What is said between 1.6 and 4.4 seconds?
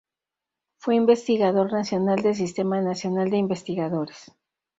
nacional del Sistema Nacional de Investigadores.